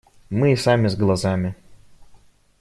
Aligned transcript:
Мы 0.31 0.53
и 0.53 0.55
сами 0.55 0.87
с 0.87 0.95
глазами. 0.97 1.53